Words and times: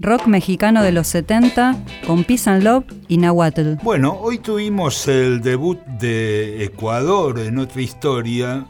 Rock 0.00 0.28
mexicano 0.28 0.84
de 0.84 0.92
los 0.92 1.08
70 1.08 1.76
con 2.06 2.22
Peace 2.22 2.48
and 2.48 2.62
Love 2.62 2.84
y 3.08 3.16
Nahuatl. 3.16 3.74
Bueno, 3.82 4.12
hoy 4.12 4.38
tuvimos 4.38 5.08
el 5.08 5.40
debut 5.40 5.80
de 5.98 6.62
Ecuador 6.62 7.40
en 7.40 7.58
otra 7.58 7.82
historia. 7.82 8.64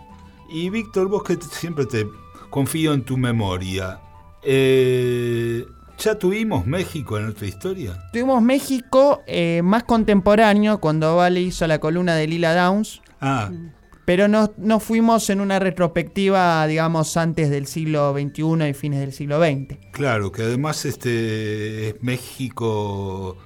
Y 0.48 0.70
Víctor, 0.70 1.08
vos 1.08 1.24
que 1.24 1.36
siempre 1.36 1.84
te 1.84 2.06
confío 2.48 2.94
en 2.94 3.04
tu 3.04 3.18
memoria. 3.18 4.00
Eh, 4.42 5.66
¿Ya 5.98 6.14
tuvimos 6.14 6.66
México 6.66 7.18
en 7.18 7.28
otra 7.28 7.46
historia? 7.46 8.08
Tuvimos 8.10 8.40
México 8.40 9.20
eh, 9.26 9.60
más 9.62 9.82
contemporáneo 9.84 10.78
cuando 10.78 11.16
Vale 11.16 11.42
hizo 11.42 11.66
la 11.66 11.78
columna 11.78 12.14
de 12.14 12.26
Lila 12.26 12.54
Downs. 12.54 13.02
Ah, 13.20 13.50
Pero 14.08 14.26
no, 14.26 14.80
fuimos 14.80 15.28
en 15.28 15.38
una 15.38 15.58
retrospectiva, 15.58 16.66
digamos, 16.66 17.14
antes 17.18 17.50
del 17.50 17.66
siglo 17.66 18.14
XXI 18.14 18.70
y 18.70 18.72
fines 18.72 19.00
del 19.00 19.12
siglo 19.12 19.38
XX. 19.38 19.76
claro, 19.92 20.32
que 20.32 20.44
además 20.44 20.86
este 20.86 21.90
es 21.90 22.02
México 22.02 23.36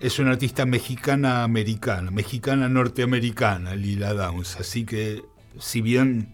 es 0.00 0.18
una 0.18 0.32
artista 0.32 0.66
mexicana 0.66 1.44
americana, 1.44 2.10
mexicana 2.10 2.68
norteamericana, 2.68 3.74
Lila 3.74 4.12
Downs, 4.12 4.58
así 4.60 4.84
que 4.84 5.22
si 5.58 5.80
bien 5.80 6.28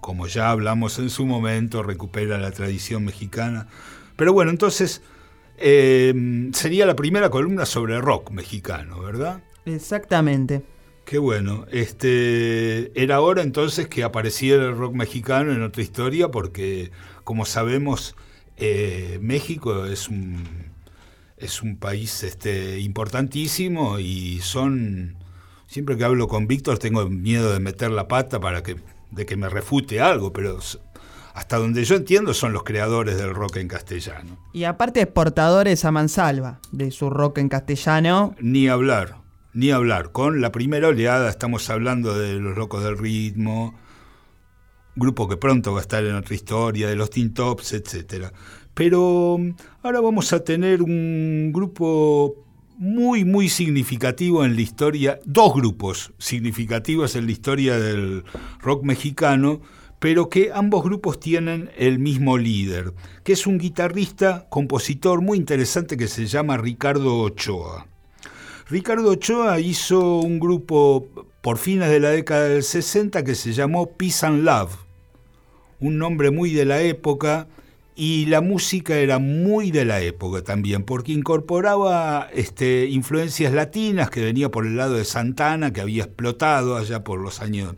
como 0.00 0.26
ya 0.26 0.50
hablamos 0.50 0.98
en 0.98 1.08
su 1.08 1.24
momento 1.24 1.84
recupera 1.84 2.36
la 2.36 2.50
tradición 2.50 3.04
mexicana, 3.04 3.68
pero 4.16 4.32
bueno, 4.32 4.50
entonces 4.50 5.02
eh, 5.56 6.50
sería 6.52 6.84
la 6.84 6.96
primera 6.96 7.30
columna 7.30 7.64
sobre 7.64 8.00
rock 8.00 8.32
mexicano, 8.32 8.98
¿verdad? 8.98 9.40
Exactamente. 9.66 10.64
Qué 11.10 11.18
bueno. 11.18 11.66
Este 11.72 12.92
era 12.94 13.20
hora 13.20 13.42
entonces 13.42 13.88
que 13.88 14.04
apareciera 14.04 14.64
el 14.66 14.76
rock 14.76 14.94
mexicano 14.94 15.50
en 15.50 15.60
otra 15.64 15.82
historia, 15.82 16.28
porque 16.28 16.92
como 17.24 17.46
sabemos, 17.46 18.14
eh, 18.56 19.18
México 19.20 19.86
es 19.86 20.08
un 20.08 20.44
es 21.36 21.62
un 21.62 21.78
país 21.78 22.22
este, 22.22 22.78
importantísimo 22.78 23.98
y 23.98 24.38
son 24.38 25.16
siempre 25.66 25.96
que 25.96 26.04
hablo 26.04 26.28
con 26.28 26.46
Víctor 26.46 26.78
tengo 26.78 27.04
miedo 27.10 27.52
de 27.52 27.58
meter 27.58 27.90
la 27.90 28.06
pata 28.06 28.38
para 28.38 28.62
que 28.62 28.76
de 29.10 29.26
que 29.26 29.34
me 29.34 29.48
refute 29.48 30.00
algo, 30.00 30.32
pero 30.32 30.60
hasta 31.34 31.56
donde 31.56 31.82
yo 31.82 31.96
entiendo 31.96 32.34
son 32.34 32.52
los 32.52 32.62
creadores 32.62 33.16
del 33.16 33.34
rock 33.34 33.56
en 33.56 33.66
castellano. 33.66 34.38
Y 34.52 34.62
aparte 34.62 35.00
exportadores 35.00 35.84
a 35.84 35.90
mansalva 35.90 36.60
de 36.70 36.92
su 36.92 37.10
rock 37.10 37.38
en 37.38 37.48
castellano. 37.48 38.36
Ni 38.38 38.68
hablar, 38.68 39.16
ni 39.52 39.70
hablar. 39.70 40.12
Con 40.12 40.40
la 40.40 40.52
primera 40.52 40.88
oleada 40.88 41.28
estamos 41.28 41.68
hablando 41.70 42.18
de 42.18 42.34
los 42.34 42.56
locos 42.56 42.84
del 42.84 42.98
ritmo, 42.98 43.74
grupo 44.96 45.28
que 45.28 45.36
pronto 45.36 45.72
va 45.72 45.78
a 45.78 45.82
estar 45.82 46.04
en 46.04 46.14
otra 46.14 46.34
historia, 46.34 46.88
de 46.88 46.96
los 46.96 47.10
Teen 47.10 47.32
Tops, 47.32 47.72
etc. 47.72 48.26
Pero 48.74 49.36
mm, 49.38 49.54
ahora 49.82 50.00
vamos 50.00 50.32
a 50.32 50.44
tener 50.44 50.82
un 50.82 51.50
grupo 51.52 52.46
muy, 52.78 53.24
muy 53.24 53.48
significativo 53.48 54.44
en 54.44 54.56
la 54.56 54.62
historia, 54.62 55.20
dos 55.26 55.54
grupos 55.54 56.12
significativos 56.18 57.14
en 57.14 57.26
la 57.26 57.32
historia 57.32 57.78
del 57.78 58.24
rock 58.60 58.84
mexicano, 58.84 59.60
pero 59.98 60.30
que 60.30 60.50
ambos 60.52 60.82
grupos 60.82 61.20
tienen 61.20 61.70
el 61.76 61.98
mismo 61.98 62.38
líder, 62.38 62.94
que 63.22 63.34
es 63.34 63.46
un 63.46 63.58
guitarrista, 63.58 64.46
compositor 64.48 65.20
muy 65.20 65.36
interesante 65.36 65.98
que 65.98 66.08
se 66.08 66.26
llama 66.26 66.56
Ricardo 66.56 67.18
Ochoa. 67.18 67.86
Ricardo 68.70 69.10
Ochoa 69.10 69.58
hizo 69.58 70.20
un 70.20 70.38
grupo 70.38 71.08
por 71.40 71.58
fines 71.58 71.90
de 71.90 71.98
la 71.98 72.10
década 72.10 72.44
del 72.44 72.62
60 72.62 73.24
que 73.24 73.34
se 73.34 73.52
llamó 73.52 73.96
Peace 73.96 74.24
and 74.24 74.44
Love, 74.44 74.70
un 75.80 75.98
nombre 75.98 76.30
muy 76.30 76.52
de 76.52 76.64
la 76.64 76.80
época 76.80 77.48
y 77.96 78.26
la 78.26 78.40
música 78.40 78.96
era 78.96 79.18
muy 79.18 79.72
de 79.72 79.84
la 79.84 80.00
época 80.02 80.44
también, 80.44 80.84
porque 80.84 81.10
incorporaba 81.10 82.28
este, 82.32 82.86
influencias 82.86 83.52
latinas 83.52 84.08
que 84.08 84.24
venía 84.24 84.52
por 84.52 84.64
el 84.64 84.76
lado 84.76 84.94
de 84.94 85.04
Santana, 85.04 85.72
que 85.72 85.80
había 85.80 86.04
explotado 86.04 86.76
allá 86.76 87.02
por 87.02 87.18
los 87.18 87.40
años 87.40 87.74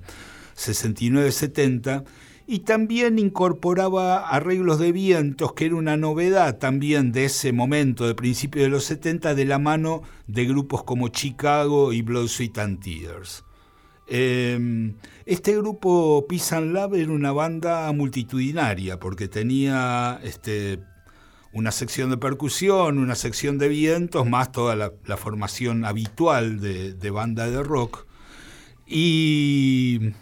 69-70, 0.58 2.04
y 2.52 2.58
también 2.58 3.18
incorporaba 3.18 4.28
arreglos 4.28 4.78
de 4.78 4.92
vientos, 4.92 5.54
que 5.54 5.64
era 5.64 5.74
una 5.74 5.96
novedad 5.96 6.58
también 6.58 7.10
de 7.10 7.24
ese 7.24 7.50
momento, 7.50 8.06
de 8.06 8.14
principios 8.14 8.64
de 8.64 8.68
los 8.68 8.84
70, 8.84 9.34
de 9.34 9.46
la 9.46 9.58
mano 9.58 10.02
de 10.26 10.44
grupos 10.44 10.84
como 10.84 11.08
Chicago 11.08 11.94
y 11.94 12.02
Blood, 12.02 12.28
Sweat 12.28 12.58
and 12.58 12.84
Tears. 12.84 13.42
Eh, 14.06 14.92
este 15.24 15.56
grupo 15.56 16.26
Peace 16.28 16.54
and 16.54 16.74
Love 16.74 16.92
era 16.96 17.10
una 17.10 17.32
banda 17.32 17.90
multitudinaria 17.92 19.00
porque 19.00 19.28
tenía 19.28 20.20
este, 20.22 20.78
una 21.54 21.70
sección 21.70 22.10
de 22.10 22.18
percusión, 22.18 22.98
una 22.98 23.14
sección 23.14 23.56
de 23.56 23.68
vientos, 23.68 24.28
más 24.28 24.52
toda 24.52 24.76
la, 24.76 24.92
la 25.06 25.16
formación 25.16 25.86
habitual 25.86 26.60
de, 26.60 26.92
de 26.92 27.10
banda 27.10 27.48
de 27.48 27.62
rock. 27.62 28.06
Y 28.86 30.12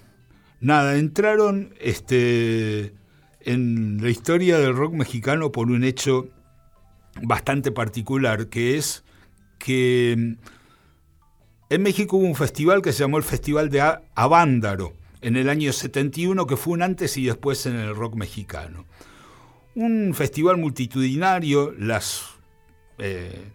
nada, 0.61 0.97
entraron 0.97 1.75
este, 1.81 2.95
en 3.41 3.99
la 4.03 4.11
historia 4.11 4.59
del 4.59 4.75
rock 4.75 4.95
mexicano 4.95 5.53
por 5.53 5.71
un 5.71 5.85
hecho 5.85 6.29
bastante 7.23 7.73
particular, 7.73 8.49
que 8.49 8.77
es 8.77 9.05
que 9.59 10.37
en 11.71 11.83
México 11.83 12.17
hubo 12.17 12.27
un 12.27 12.35
festival 12.35 12.83
que 12.83 12.93
se 12.93 13.01
llamó 13.01 13.19
el 13.19 13.23
Festival 13.23 13.71
de 13.71 13.81
Avándaro 14.15 14.95
en 15.21 15.37
el 15.37 15.49
año 15.49 15.73
71, 15.73 16.47
que 16.47 16.57
fue 16.57 16.75
un 16.75 16.83
antes 16.83 17.17
y 17.17 17.27
después 17.27 17.67
en 17.67 17.77
el 17.77 17.95
rock 17.95 18.15
mexicano. 18.15 18.87
Un 19.75 20.15
festival 20.15 20.57
multitudinario, 20.57 21.73
las 21.79 22.23
eh, 22.99 23.51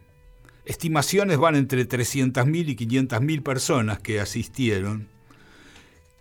estimaciones 0.65 1.38
van 1.38 1.55
entre 1.55 1.88
300.000 1.88 2.69
y 2.69 2.75
500.000 2.75 3.44
personas 3.44 3.99
que 3.99 4.19
asistieron, 4.19 5.09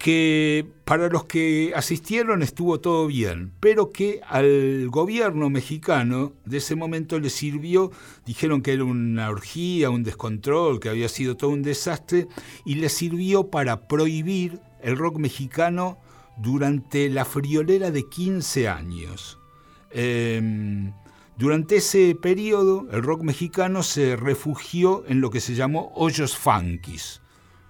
que 0.04 0.66
para 0.84 1.08
los 1.08 1.24
que 1.24 1.72
asistieron 1.74 2.42
estuvo 2.42 2.78
todo 2.78 3.06
bien, 3.06 3.52
pero 3.58 3.90
que 3.90 4.20
al 4.28 4.90
gobierno 4.90 5.48
mexicano 5.48 6.34
de 6.44 6.58
ese 6.58 6.76
momento 6.76 7.18
le 7.18 7.30
sirvió, 7.30 7.90
dijeron 8.26 8.60
que 8.60 8.74
era 8.74 8.84
una 8.84 9.30
orgía, 9.30 9.88
un 9.88 10.02
descontrol, 10.02 10.78
que 10.78 10.90
había 10.90 11.08
sido 11.08 11.38
todo 11.38 11.52
un 11.52 11.62
desastre, 11.62 12.28
y 12.66 12.74
le 12.74 12.90
sirvió 12.90 13.44
para 13.44 13.88
prohibir 13.88 14.60
el 14.82 14.98
rock 14.98 15.16
mexicano 15.16 15.96
durante 16.36 17.08
la 17.08 17.24
friolera 17.24 17.90
de 17.90 18.06
15 18.06 18.68
años. 18.68 19.38
Eh, 19.90 20.92
durante 21.38 21.76
ese 21.76 22.14
periodo, 22.14 22.86
el 22.92 23.02
rock 23.02 23.22
mexicano 23.22 23.82
se 23.82 24.16
refugió 24.16 25.02
en 25.08 25.22
lo 25.22 25.30
que 25.30 25.40
se 25.40 25.54
llamó 25.54 25.92
hoyos 25.94 26.36
funkis. 26.36 27.22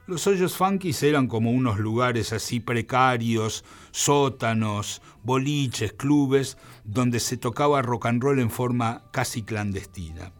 Los 0.06 0.26
hoyos 0.26 0.54
funkis 0.54 1.02
eran 1.02 1.28
como 1.28 1.50
unos 1.50 1.78
lugares 1.78 2.34
así 2.34 2.60
precarios, 2.60 3.64
sótanos, 3.90 5.00
boliches, 5.22 5.94
clubes, 5.94 6.58
donde 6.84 7.20
se 7.20 7.38
tocaba 7.38 7.80
rock 7.80 8.06
and 8.06 8.22
roll 8.22 8.38
en 8.38 8.50
forma 8.50 9.04
casi 9.12 9.42
clandestina. 9.42 10.32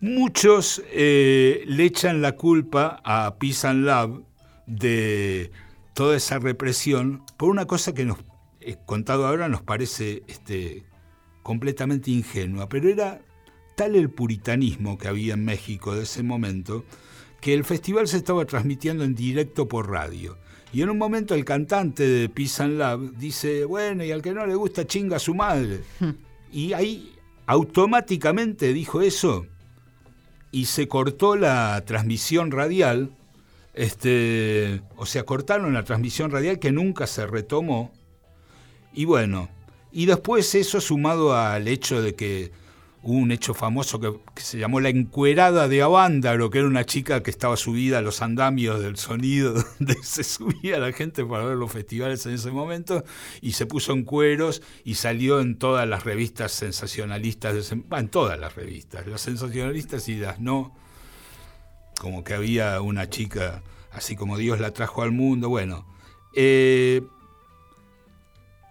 Muchos 0.00 0.82
eh, 0.90 1.64
le 1.66 1.84
echan 1.84 2.22
la 2.22 2.32
culpa 2.32 3.02
a 3.04 3.36
Peace 3.38 3.66
and 3.66 3.84
Love 3.84 4.22
de 4.66 5.50
toda 5.92 6.16
esa 6.16 6.38
represión 6.38 7.24
por 7.36 7.50
una 7.50 7.66
cosa 7.66 7.92
que 7.92 8.06
nos, 8.06 8.18
eh, 8.60 8.76
contado 8.86 9.26
ahora, 9.26 9.50
nos 9.50 9.60
parece 9.60 10.22
este, 10.28 10.84
completamente 11.42 12.10
ingenua, 12.10 12.70
pero 12.70 12.88
era 12.88 13.20
tal 13.76 13.96
el 13.96 14.08
puritanismo 14.08 14.96
que 14.96 15.08
había 15.08 15.34
en 15.34 15.44
México 15.44 15.94
de 15.94 16.04
ese 16.04 16.22
momento 16.22 16.86
que 17.40 17.54
el 17.54 17.64
festival 17.64 18.08
se 18.08 18.18
estaba 18.18 18.44
transmitiendo 18.44 19.04
en 19.04 19.14
directo 19.14 19.68
por 19.68 19.90
radio. 19.90 20.36
Y 20.72 20.82
en 20.82 20.90
un 20.90 20.98
momento 20.98 21.34
el 21.34 21.44
cantante 21.44 22.06
de 22.06 22.28
Peace 22.28 22.62
and 22.62 22.78
Love 22.78 23.12
dice, 23.16 23.64
bueno, 23.64 24.04
y 24.04 24.12
al 24.12 24.22
que 24.22 24.32
no 24.32 24.44
le 24.46 24.54
gusta 24.54 24.86
chinga 24.86 25.16
a 25.16 25.20
su 25.20 25.34
madre. 25.34 25.80
y 26.52 26.72
ahí 26.72 27.14
automáticamente 27.46 28.72
dijo 28.74 29.00
eso 29.00 29.46
y 30.50 30.66
se 30.66 30.88
cortó 30.88 31.36
la 31.36 31.82
transmisión 31.86 32.50
radial. 32.50 33.14
Este, 33.74 34.82
o 34.96 35.06
sea, 35.06 35.24
cortaron 35.24 35.72
la 35.72 35.84
transmisión 35.84 36.30
radial 36.30 36.58
que 36.58 36.72
nunca 36.72 37.06
se 37.06 37.26
retomó. 37.26 37.92
Y 38.92 39.04
bueno, 39.04 39.48
y 39.92 40.06
después 40.06 40.54
eso 40.54 40.80
sumado 40.80 41.36
al 41.36 41.68
hecho 41.68 42.02
de 42.02 42.14
que 42.14 42.50
un 43.12 43.32
hecho 43.32 43.54
famoso 43.54 44.00
que, 44.00 44.12
se 44.36 44.58
llamó 44.58 44.80
la 44.80 44.88
encuerada 44.88 45.68
de 45.68 45.82
Avándaro, 45.82 46.50
que 46.50 46.58
era 46.58 46.66
una 46.66 46.84
chica 46.84 47.22
que 47.22 47.30
estaba 47.30 47.56
subida 47.56 47.98
a 47.98 48.02
los 48.02 48.22
andamios 48.22 48.80
del 48.80 48.96
sonido, 48.96 49.54
donde 49.78 49.94
se 50.02 50.24
subía 50.24 50.78
la 50.78 50.92
gente 50.92 51.24
para 51.24 51.44
ver 51.44 51.56
los 51.56 51.72
festivales 51.72 52.24
en 52.26 52.34
ese 52.34 52.50
momento, 52.50 53.04
y 53.40 53.52
se 53.52 53.66
puso 53.66 53.92
en 53.92 54.04
cueros 54.04 54.62
y 54.84 54.94
salió 54.94 55.40
en 55.40 55.58
todas 55.58 55.88
las 55.88 56.04
revistas 56.04 56.52
sensacionalistas, 56.52 57.72
en 57.72 58.08
todas 58.08 58.38
las 58.38 58.54
revistas, 58.54 59.06
las 59.06 59.20
sensacionalistas 59.20 60.08
y 60.08 60.16
las 60.16 60.40
no, 60.40 60.74
como 62.00 62.24
que 62.24 62.34
había 62.34 62.80
una 62.80 63.08
chica 63.08 63.62
así 63.92 64.16
como 64.16 64.36
Dios 64.36 64.60
la 64.60 64.72
trajo 64.72 65.02
al 65.02 65.12
mundo, 65.12 65.48
bueno. 65.48 65.86
eh, 66.34 67.02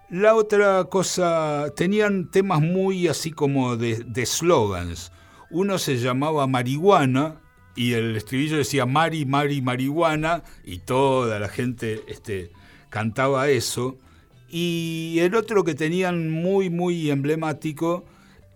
La 0.09 0.35
otra 0.35 0.85
cosa, 0.85 1.73
tenían 1.75 2.31
temas 2.31 2.61
muy 2.61 3.09
así 3.09 3.31
como 3.31 3.75
de, 3.75 4.05
de 4.05 4.25
slogans. 4.25 5.11
Uno 5.51 5.77
se 5.77 5.97
llamaba 5.97 6.47
Marihuana 6.47 7.41
y 7.75 7.91
el 7.91 8.15
estribillo 8.15 8.55
decía 8.55 8.85
Mari, 8.85 9.25
Mari, 9.25 9.61
Marihuana 9.61 10.43
y 10.63 10.79
toda 10.79 11.39
la 11.39 11.49
gente 11.49 12.03
este, 12.07 12.51
cantaba 12.89 13.49
eso. 13.49 13.97
Y 14.49 15.17
el 15.19 15.35
otro 15.35 15.65
que 15.65 15.75
tenían 15.75 16.31
muy, 16.31 16.69
muy 16.69 17.11
emblemático 17.11 18.05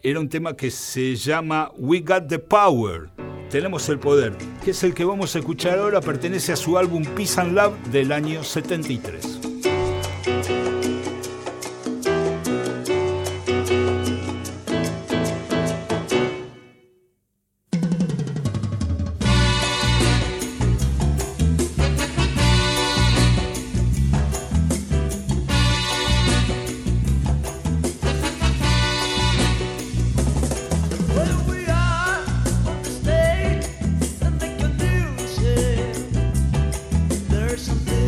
era 0.01 0.21
un 0.21 0.30
tema 0.30 0.56
que 0.56 0.71
se 0.71 1.18
llama 1.18 1.69
We 1.77 2.00
Got 2.00 2.30
the 2.30 2.39
Power. 2.39 3.09
Tenemos 3.50 3.89
el 3.89 4.00
poder, 4.00 4.38
que 4.63 4.71
es 4.71 4.81
el 4.86 4.94
que 4.94 5.03
vamos 5.03 5.36
a 5.36 5.39
escuchar 5.39 5.80
ahora, 5.80 6.00
pertenece 6.00 6.53
a 6.53 6.56
su 6.56 6.77
álbum 6.77 7.03
Peace 7.03 7.42
and 7.42 7.53
Love 7.53 7.74
del 7.92 8.13
año 8.13 8.42
73. 8.42 9.50
there's 37.51 37.63
something. 37.63 38.00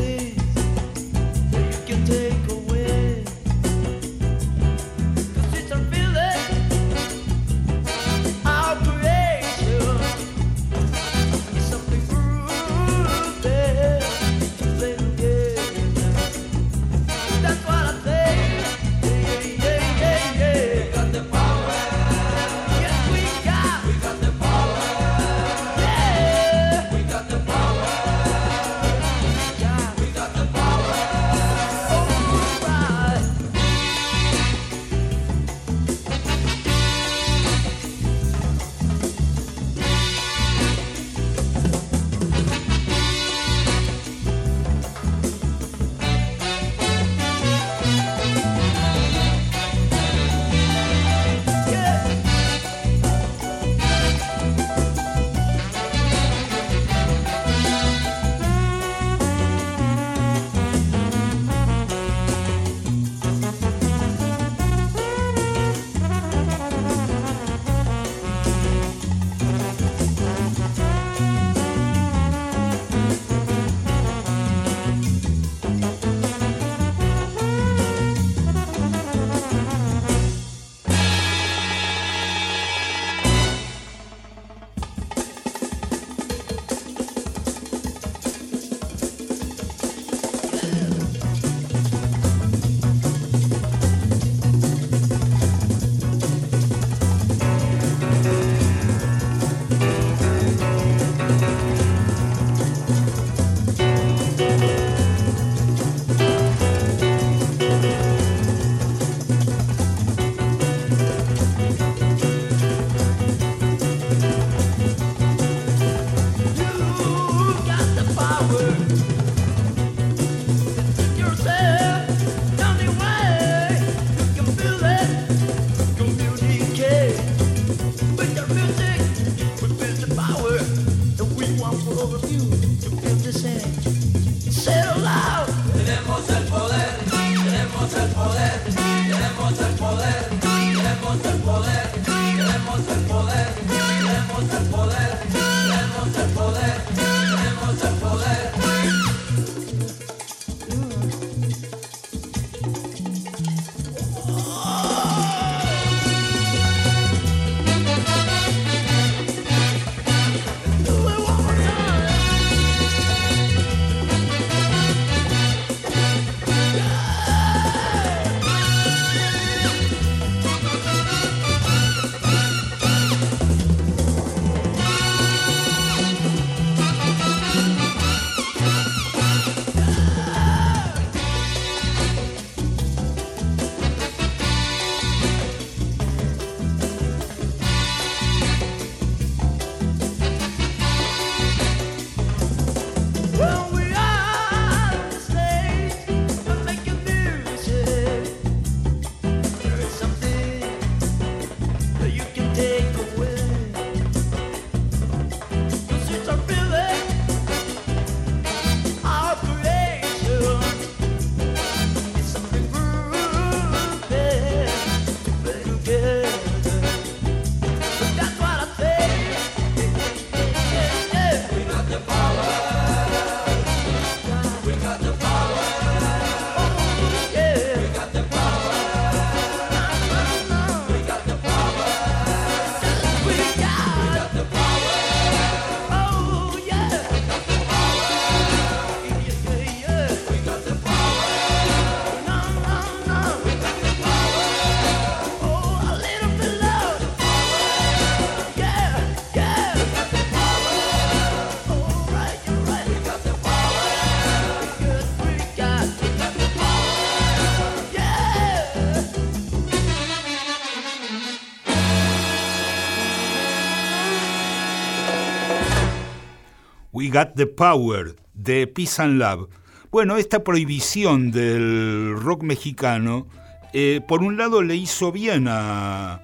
Got 267.14 267.36
the 267.36 267.46
Power 267.46 268.16
de 268.34 268.66
Peace 268.66 269.00
and 269.00 269.20
Love. 269.20 269.48
Bueno, 269.92 270.18
esta 270.18 270.44
prohibición 270.44 271.30
del 271.30 272.16
rock 272.18 272.42
mexicano, 272.42 273.28
eh, 273.72 274.02
por 274.08 274.24
un 274.24 274.36
lado 274.36 274.64
le 274.64 274.76
hizo 274.76 275.12
bien 275.12 275.48
al 275.48 276.20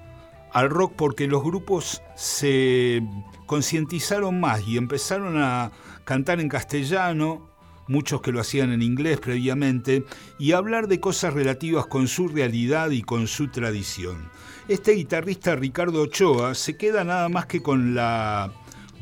rock 0.68 0.94
porque 0.96 1.28
los 1.28 1.44
grupos 1.44 2.02
se 2.16 3.04
concientizaron 3.46 4.40
más 4.40 4.66
y 4.66 4.78
empezaron 4.78 5.40
a 5.40 5.70
cantar 6.02 6.40
en 6.40 6.48
castellano, 6.48 7.48
muchos 7.86 8.20
que 8.20 8.32
lo 8.32 8.40
hacían 8.40 8.72
en 8.72 8.82
inglés 8.82 9.20
previamente, 9.20 10.04
y 10.40 10.50
hablar 10.52 10.88
de 10.88 10.98
cosas 10.98 11.34
relativas 11.34 11.86
con 11.86 12.08
su 12.08 12.26
realidad 12.26 12.90
y 12.90 13.02
con 13.02 13.28
su 13.28 13.46
tradición. 13.46 14.28
Este 14.66 14.90
guitarrista 14.92 15.54
Ricardo 15.54 16.02
Ochoa 16.02 16.56
se 16.56 16.76
queda 16.76 17.04
nada 17.04 17.28
más 17.28 17.46
que 17.46 17.62
con 17.62 17.94
la 17.94 18.52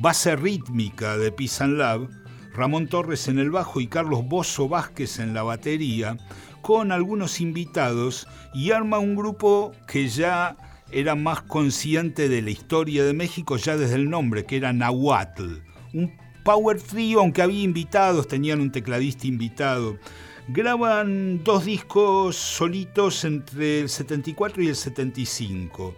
base 0.00 0.36
rítmica 0.36 1.18
de 1.18 1.32
Peace 1.32 1.62
and 1.62 2.08
Ramón 2.54 2.86
Torres 2.88 3.28
en 3.28 3.38
el 3.38 3.50
bajo 3.50 3.80
y 3.80 3.88
Carlos 3.88 4.24
Bozo 4.24 4.68
Vázquez 4.68 5.18
en 5.18 5.34
la 5.34 5.42
batería, 5.42 6.16
con 6.62 6.92
algunos 6.92 7.40
invitados 7.40 8.26
y 8.54 8.70
arma 8.70 8.98
un 8.98 9.16
grupo 9.16 9.72
que 9.86 10.08
ya 10.08 10.56
era 10.90 11.14
más 11.14 11.42
consciente 11.42 12.28
de 12.28 12.42
la 12.42 12.50
historia 12.50 13.04
de 13.04 13.12
México 13.12 13.56
ya 13.56 13.76
desde 13.76 13.96
el 13.96 14.08
nombre, 14.08 14.44
que 14.44 14.56
era 14.56 14.72
Nahuatl, 14.72 15.62
un 15.92 16.12
power 16.44 16.80
trio, 16.80 17.20
aunque 17.20 17.42
había 17.42 17.62
invitados, 17.62 18.28
tenían 18.28 18.60
un 18.60 18.72
tecladista 18.72 19.26
invitado. 19.26 19.98
Graban 20.48 21.44
dos 21.44 21.64
discos 21.66 22.36
solitos 22.36 23.24
entre 23.24 23.80
el 23.80 23.88
74 23.88 24.62
y 24.62 24.68
el 24.68 24.76
75. 24.76 25.94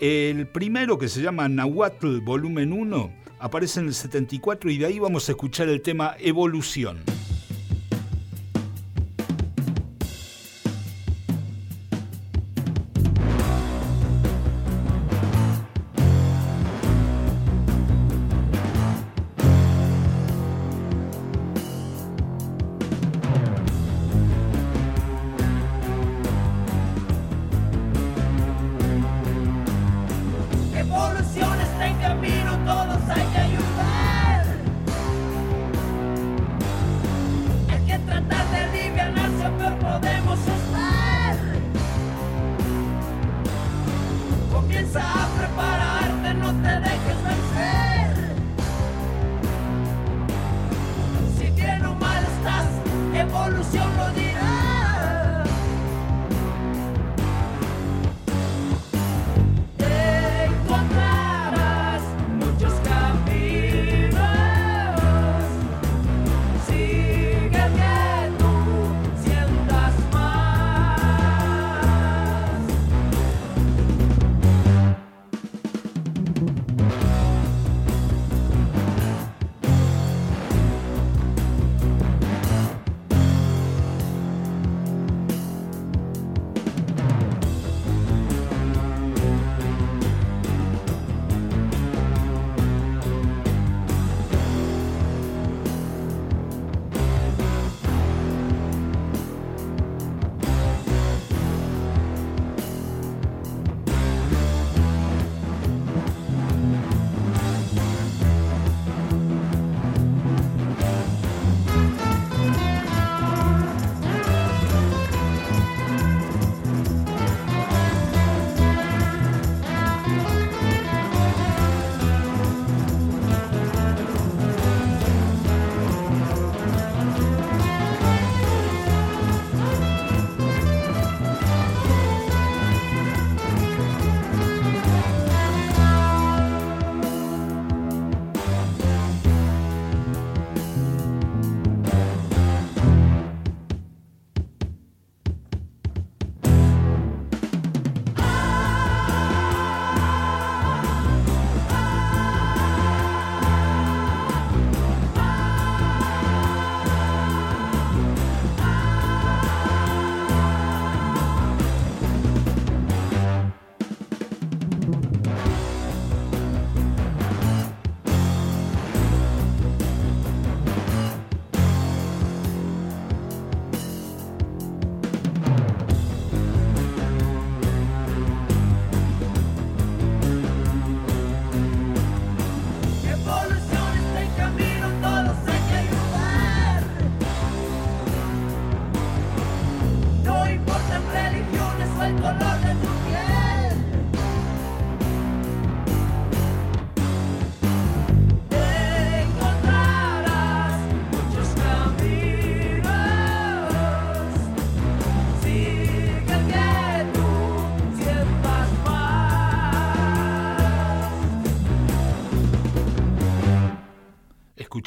El 0.00 0.46
primero, 0.48 0.98
que 0.98 1.08
se 1.08 1.22
llama 1.22 1.48
Nahuatl 1.48 2.20
Volumen 2.20 2.72
1, 2.72 3.19
aparece 3.40 3.80
en 3.80 3.86
el 3.86 3.94
74 3.94 4.70
y 4.70 4.78
de 4.78 4.86
ahí 4.86 4.98
vamos 4.98 5.28
a 5.28 5.32
escuchar 5.32 5.68
el 5.68 5.80
tema 5.80 6.14
Evolución. 6.20 7.02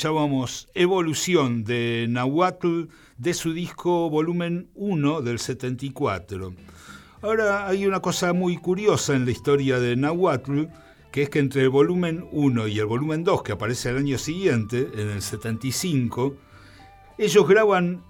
Escuchábamos 0.04 0.68
Evolución 0.74 1.64
de 1.64 2.08
Nahuatl 2.10 2.90
de 3.18 3.34
su 3.34 3.54
disco 3.54 4.10
volumen 4.10 4.68
1 4.76 5.22
del 5.22 5.40
74. 5.40 6.54
Ahora 7.22 7.68
hay 7.68 7.86
una 7.86 8.02
cosa 8.02 8.34
muy 8.34 8.58
curiosa 8.58 9.16
en 9.16 9.24
la 9.24 9.32
historia 9.32 9.80
de 9.80 9.96
Nahuatl, 9.96 10.66
que 11.10 11.22
es 11.22 11.30
que 11.30 11.40
entre 11.40 11.62
el 11.62 11.70
volumen 11.70 12.28
1 12.34 12.68
y 12.68 12.80
el 12.80 12.86
volumen 12.86 13.24
2, 13.24 13.44
que 13.44 13.54
aparece 13.54 13.92
el 13.92 13.98
año 14.00 14.18
siguiente, 14.18 14.90
en 14.94 15.10
el 15.10 15.22
75, 15.22 16.36
ellos 17.18 17.48
graban 17.48 18.04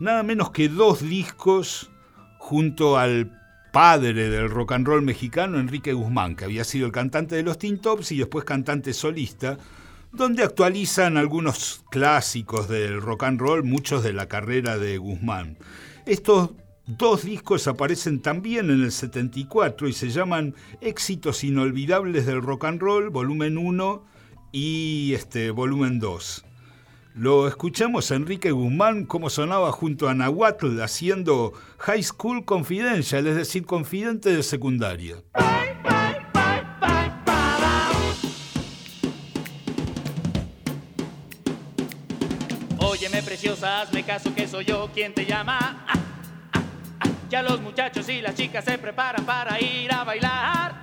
nada 0.00 0.22
menos 0.22 0.50
que 0.50 0.68
dos 0.68 1.00
discos 1.00 1.90
junto 2.40 2.98
al 2.98 3.32
padre 3.72 4.28
del 4.28 4.50
rock 4.50 4.72
and 4.72 4.86
roll 4.86 5.00
mexicano, 5.00 5.58
Enrique 5.58 5.94
Guzmán, 5.94 6.36
que 6.36 6.44
había 6.44 6.64
sido 6.64 6.84
el 6.84 6.92
cantante 6.92 7.36
de 7.36 7.42
los 7.42 7.56
Teen 7.56 7.78
Tops 7.78 8.12
y 8.12 8.18
después 8.18 8.44
cantante 8.44 8.92
solista, 8.92 9.56
donde 10.12 10.42
actualizan 10.42 11.16
algunos 11.16 11.84
clásicos 11.90 12.68
del 12.68 13.00
rock 13.00 13.24
and 13.24 13.40
roll, 13.40 13.64
muchos 13.64 14.02
de 14.02 14.12
la 14.12 14.28
carrera 14.28 14.78
de 14.78 14.98
Guzmán. 14.98 15.56
Estos 16.04 16.50
dos 16.86 17.24
discos 17.24 17.66
aparecen 17.66 18.20
también 18.20 18.70
en 18.70 18.82
el 18.82 18.92
74 18.92 19.88
y 19.88 19.92
se 19.92 20.10
llaman 20.10 20.54
Éxitos 20.80 21.44
Inolvidables 21.44 22.26
del 22.26 22.42
Rock 22.42 22.64
and 22.66 22.80
Roll, 22.80 23.08
volumen 23.08 23.56
1 23.56 24.04
y 24.52 25.14
este, 25.14 25.50
volumen 25.50 25.98
2. 25.98 26.44
Lo 27.14 27.46
escuchamos 27.46 28.10
a 28.10 28.14
Enrique 28.14 28.52
Guzmán 28.52 29.04
como 29.04 29.30
sonaba 29.30 29.70
junto 29.72 30.08
a 30.08 30.14
Nahuatl 30.14 30.80
haciendo 30.80 31.52
High 31.78 32.02
School 32.02 32.44
Confidential, 32.44 33.26
es 33.26 33.36
decir, 33.36 33.66
confidente 33.66 34.34
de 34.34 34.42
secundaria. 34.42 35.16
Óyeme 43.02 43.20
preciosa, 43.20 43.80
hazme 43.80 44.04
caso 44.04 44.32
que 44.32 44.46
soy 44.46 44.64
yo 44.64 44.88
quien 44.94 45.12
te 45.12 45.26
llama. 45.26 45.58
Ah, 45.88 45.94
ah, 46.52 46.60
ah. 47.00 47.08
Ya 47.28 47.42
los 47.42 47.60
muchachos 47.60 48.08
y 48.08 48.20
las 48.20 48.36
chicas 48.36 48.64
se 48.64 48.78
preparan 48.78 49.26
para 49.26 49.60
ir 49.60 49.92
a 49.92 50.04
bailar. 50.04 50.80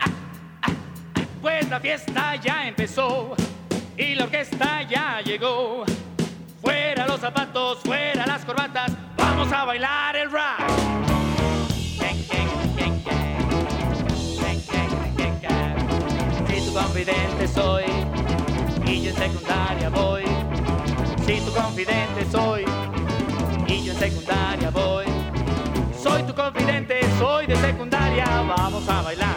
Pues 1.41 1.69
la 1.69 1.79
fiesta 1.79 2.35
ya 2.35 2.67
empezó 2.67 3.38
y 3.95 4.15
la 4.15 4.25
orquesta 4.25 4.81
ya 4.83 5.21
llegó. 5.21 5.85
Fuera 6.61 7.07
los 7.07 7.21
zapatos, 7.21 7.79
fuera 7.85 8.25
las 8.25 8.43
corbatas, 8.43 8.91
vamos 9.15 9.49
a 9.53 9.63
bailar 9.63 10.17
el 10.17 10.29
rap. 10.29 10.59
Si 16.49 16.65
tu 16.65 16.73
confidente 16.73 17.47
soy 17.47 17.85
y 18.85 19.03
yo 19.03 19.09
en 19.11 19.15
secundaria 19.15 19.88
voy. 19.88 20.38
Si 21.29 21.39
tu 21.41 21.53
confidente 21.53 22.25
soy 22.31 22.65
y 23.67 23.83
yo 23.83 23.93
en 23.93 24.00
secundaria 24.00 24.71
voy. 24.71 25.05
Soy 26.01 26.24
tu 26.24 26.33
confidente, 26.33 27.01
soy 27.19 27.45
de 27.45 27.55
secundaria, 27.57 28.25
vamos 28.48 28.89
a 28.89 29.03
bailar. 29.03 29.36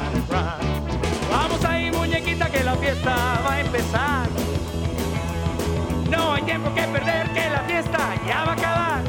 Vamos 1.30 1.62
ahí 1.66 1.90
muñequita 1.90 2.48
que 2.48 2.64
la 2.64 2.76
fiesta 2.76 3.14
va 3.46 3.52
a 3.52 3.60
empezar. 3.60 4.26
No 6.08 6.32
hay 6.32 6.42
tiempo 6.44 6.74
que 6.74 6.80
perder, 6.80 7.28
que 7.34 7.50
la 7.50 7.60
fiesta 7.66 7.98
ya 8.26 8.44
va 8.44 8.52
a 8.52 8.54
acabar. 8.54 9.02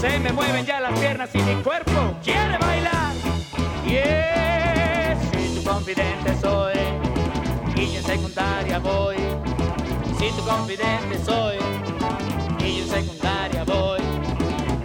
Se 0.00 0.18
me 0.20 0.32
mueven 0.32 0.64
ya 0.64 0.80
las 0.80 0.98
piernas 0.98 1.28
y 1.34 1.38
mi 1.42 1.54
cuerpo 1.56 2.16
quiere 2.24 2.56
bailar. 2.56 3.12
Yeah, 3.86 5.18
tu 5.54 5.62
confidente 5.68 6.34
soy 6.40 6.72
y 7.76 7.92
yo 7.92 7.98
en 7.98 8.04
secundaria 8.04 8.78
voy. 8.78 9.43
Si 10.24 10.30
tu 10.30 10.42
confidente 10.44 11.22
soy 11.22 11.58
y 12.66 12.78
yo 12.78 12.86
secundaria 12.86 13.62
voy. 13.64 14.00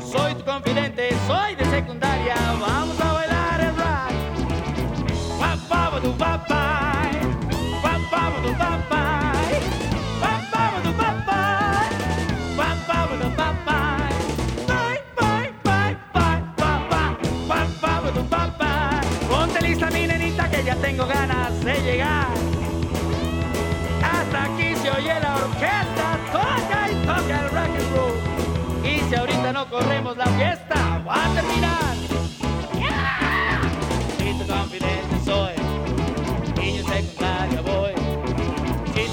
Soy 0.04 0.36
tu 0.36 0.44
confidente, 0.44 1.12
soy 1.28 1.56
de 1.56 1.64
secundaria, 1.64 2.36
vamos 2.60 2.99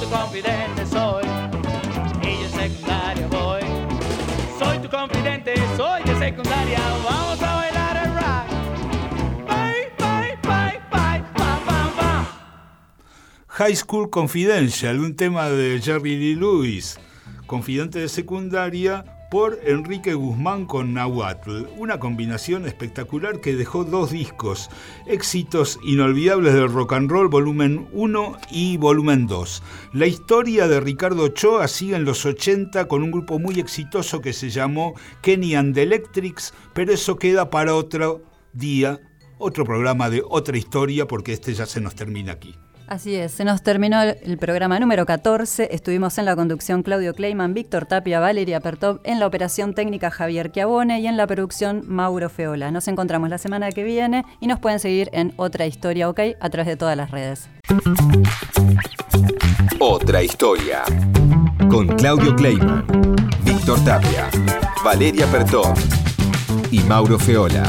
tu 0.06 0.14
confidente 0.14 0.86
soy, 0.86 1.24
y 2.22 2.42
yo 2.42 2.48
secundaria 2.48 3.26
voy. 3.28 3.60
Soy 4.58 4.78
tu 4.78 4.88
confidente, 4.88 5.54
soy 5.76 6.02
de 6.04 6.18
secundaria, 6.18 6.78
vamos 7.04 7.42
a 7.42 7.56
bailar. 7.56 7.76
High 13.48 13.76
School 13.76 14.10
Confidential, 14.10 15.00
un 15.00 15.16
tema 15.16 15.48
de 15.48 15.80
Jerry 15.80 16.14
Lee 16.16 16.34
Lewis, 16.34 16.98
confidente 17.46 17.98
de 17.98 18.10
secundaria, 18.10 19.02
por 19.30 19.58
Enrique 19.64 20.14
Guzmán 20.14 20.66
con 20.66 20.94
Nahuatl, 20.94 21.66
una 21.76 21.98
combinación 21.98 22.66
espectacular 22.66 23.40
que 23.40 23.56
dejó 23.56 23.84
dos 23.84 24.10
discos, 24.10 24.70
éxitos 25.06 25.78
inolvidables 25.82 26.54
del 26.54 26.72
rock 26.72 26.92
and 26.92 27.10
roll, 27.10 27.28
volumen 27.28 27.88
1 27.92 28.38
y 28.50 28.76
volumen 28.76 29.26
2. 29.26 29.62
La 29.92 30.06
historia 30.06 30.68
de 30.68 30.80
Ricardo 30.80 31.24
Ochoa 31.24 31.68
sigue 31.68 31.96
en 31.96 32.04
los 32.04 32.24
80 32.24 32.86
con 32.86 33.02
un 33.02 33.10
grupo 33.10 33.38
muy 33.38 33.58
exitoso 33.58 34.20
que 34.20 34.32
se 34.32 34.50
llamó 34.50 34.94
Kenny 35.22 35.54
and 35.54 35.74
the 35.74 35.82
Electrics, 35.82 36.54
pero 36.72 36.92
eso 36.92 37.16
queda 37.16 37.50
para 37.50 37.74
otro 37.74 38.22
día, 38.52 39.00
otro 39.38 39.64
programa 39.64 40.08
de 40.08 40.22
otra 40.26 40.56
historia, 40.56 41.06
porque 41.06 41.32
este 41.32 41.52
ya 41.54 41.66
se 41.66 41.80
nos 41.80 41.94
termina 41.94 42.32
aquí. 42.32 42.54
Así 42.88 43.16
es, 43.16 43.33
se 43.33 43.44
nos 43.44 43.62
terminó 43.62 44.01
el 44.01 44.38
programa 44.38 44.79
número 44.79 45.07
14. 45.07 45.70
Estuvimos 45.72 46.18
en 46.18 46.25
la 46.25 46.37
conducción 46.37 46.85
Claudio 46.85 47.14
Kleiman, 47.14 47.53
Víctor 47.53 47.87
Tapia, 47.87 48.20
Valeria 48.20 48.61
Pertov, 48.61 49.01
en 49.03 49.18
la 49.18 49.27
operación 49.27 49.75
técnica 49.75 50.12
Javier 50.12 50.53
Chiabone 50.53 51.01
y 51.01 51.09
en 51.09 51.16
la 51.16 51.27
producción 51.27 51.83
Mauro 51.87 52.31
Feola. 52.31 52.70
Nos 52.70 52.87
encontramos 52.87 53.29
la 53.29 53.38
semana 53.38 53.72
que 53.72 53.83
viene 53.83 54.25
y 54.38 54.46
nos 54.46 54.61
pueden 54.61 54.79
seguir 54.79 55.11
en 55.12 55.33
Otra 55.37 55.66
Historia 55.66 56.09
OK 56.09 56.20
a 56.38 56.51
través 56.51 56.68
de 56.68 56.77
todas 56.77 56.96
las 56.96 57.11
redes. 57.11 57.49
Otra 59.81 60.22
Historia 60.22 60.85
con 61.68 61.88
Claudio 61.88 62.37
Kleiman, 62.37 62.87
Víctor 63.44 63.85
Tapia, 63.85 64.29
Valeria 64.85 65.27
Pertov 65.27 65.75
y 66.70 66.79
Mauro 66.81 67.18
Feola. 67.18 67.64